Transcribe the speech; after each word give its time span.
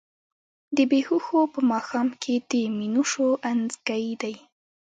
د 0.75 0.77
بــــــې 0.89 0.99
هــــــوښو 1.07 1.39
په 1.53 1.59
ماښام 1.71 2.07
کي 2.21 2.35
د 2.51 2.53
مینوشو 2.77 3.27
انځکی 3.51 4.05
دی 4.21 4.35